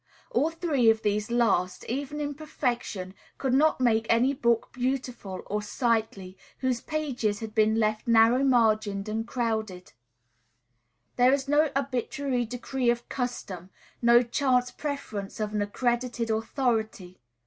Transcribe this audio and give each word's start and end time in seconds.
All 0.31 0.49
three 0.49 0.89
of 0.89 1.03
these 1.03 1.29
last, 1.29 1.83
even 1.83 2.19
in 2.19 2.33
perfection, 2.33 3.13
could 3.37 3.53
not 3.53 3.79
make 3.79 4.07
any 4.09 4.33
book 4.33 4.71
beautiful, 4.73 5.43
or 5.45 5.61
sightly, 5.61 6.35
whose 6.57 6.81
pages 6.81 7.39
had 7.39 7.53
been 7.53 7.75
left 7.75 8.07
narrow 8.07 8.43
margined 8.43 9.07
and 9.07 9.27
crowded. 9.27 9.93
This 11.17 11.43
is 11.43 11.47
no 11.47 11.69
arbitrary 11.75 12.45
decree 12.47 12.89
of 12.89 13.07
custom, 13.09 13.69
no 14.01 14.23
chance 14.23 14.71
preference 14.71 15.39
of 15.39 15.53
an 15.53 15.61
accredited 15.61 16.31
authority. 16.31 17.19